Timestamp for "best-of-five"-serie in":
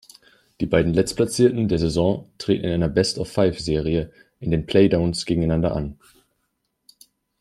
2.89-4.49